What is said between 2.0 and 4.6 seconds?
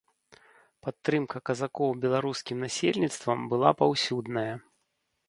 беларускім насельніцтвам была паўсюдная.